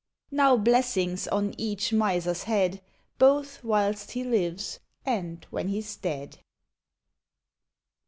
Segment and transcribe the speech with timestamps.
[0.31, 2.81] Now, blessings on each Miser's head,
[3.19, 6.39] Both whilst he lives and when he's dead.